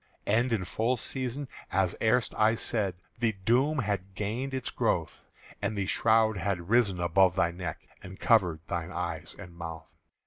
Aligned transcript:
"And 0.25 0.51
in 0.51 0.65
full 0.65 0.97
season, 0.97 1.47
as 1.71 1.95
erst 2.01 2.33
I 2.35 2.55
said, 2.55 2.95
The 3.19 3.33
doom 3.33 3.77
had 3.77 4.15
gained 4.15 4.51
its 4.51 4.71
growth; 4.71 5.21
And 5.61 5.77
the 5.77 5.85
shroud 5.85 6.37
had 6.37 6.71
risen 6.71 6.99
above 6.99 7.35
thy 7.35 7.51
neck 7.51 7.87
And 8.01 8.19
covered 8.19 8.61
thine 8.67 8.91
eyes 8.91 9.35
and 9.37 9.53
mouth. 9.53 9.85